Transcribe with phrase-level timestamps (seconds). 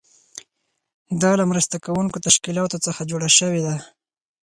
[1.21, 3.75] دا له مرسته کوونکو تشکیلاتو څخه جوړه شوې ده.